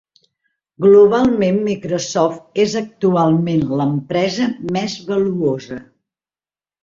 [0.83, 4.47] Globalment Microsoft és actualment l'empresa
[4.79, 5.79] més valuosa.